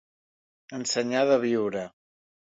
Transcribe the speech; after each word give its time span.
Ensenyar 0.77 1.21
de 1.31 1.35
viure. 1.43 1.83